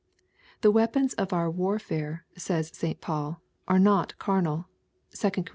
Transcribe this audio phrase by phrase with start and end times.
[0.61, 2.99] "The weapons of our warfare,'' says St.
[3.01, 4.67] Paul," are not carnal."
[5.11, 5.43] (2 Cor.